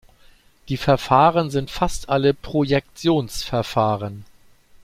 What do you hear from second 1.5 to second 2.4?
sind fast alle